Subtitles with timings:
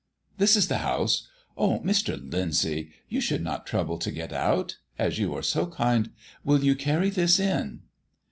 [0.39, 1.27] This is the house.
[1.55, 2.17] Oh, Mr.
[2.17, 4.77] Lyndsay, you should not trouble to get out.
[4.97, 6.09] As you are so kind,
[6.43, 7.83] will you carry this in?"